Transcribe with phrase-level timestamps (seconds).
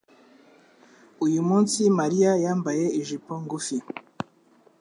[1.25, 3.77] Uyu munsi, Mariya yambaye ijipo ngufi.